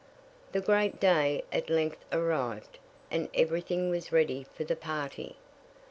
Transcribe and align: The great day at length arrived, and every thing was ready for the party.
The 0.51 0.61
great 0.61 0.99
day 0.99 1.43
at 1.51 1.69
length 1.69 2.03
arrived, 2.11 2.79
and 3.11 3.29
every 3.35 3.61
thing 3.61 3.91
was 3.91 4.11
ready 4.11 4.47
for 4.55 4.63
the 4.63 4.75
party. 4.75 5.35